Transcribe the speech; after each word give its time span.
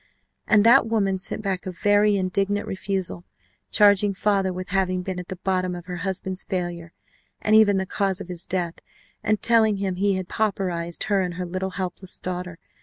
And 0.47 0.63
that 0.63 0.87
woman 0.87 1.19
sent 1.19 1.43
back 1.43 1.67
a 1.67 1.71
very 1.71 2.15
indignant 2.15 2.65
refusal, 2.65 3.23
charging 3.69 4.15
father 4.15 4.51
with 4.51 4.69
having 4.69 5.03
been 5.03 5.19
at 5.19 5.27
the 5.27 5.35
bottom 5.35 5.75
of 5.75 5.85
her 5.85 5.97
husband's 5.97 6.43
failure, 6.43 6.91
and 7.39 7.55
even 7.55 7.77
the 7.77 7.85
cause 7.85 8.19
of 8.19 8.27
his 8.27 8.43
death, 8.43 8.79
and 9.21 9.43
telling 9.43 9.77
him 9.77 9.97
he 9.97 10.15
had 10.15 10.27
pauperized 10.27 11.03
her 11.03 11.21
and 11.21 11.35
her 11.35 11.45
little 11.45 11.69
helpless 11.77 12.17
daughter. 12.17 12.57